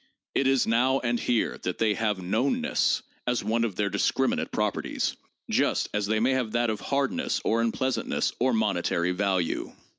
[0.33, 4.51] It is now and here that they have 'known ness' as one of their discriminated
[4.51, 5.15] properties—
[5.47, 9.73] just as they may have that of hardness or unpleasantness or monetary value.